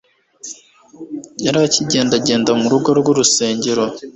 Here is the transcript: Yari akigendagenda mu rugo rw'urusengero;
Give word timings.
Yari 1.45 1.59
akigendagenda 1.67 2.51
mu 2.59 2.65
rugo 2.71 2.89
rw'urusengero; 2.99 3.83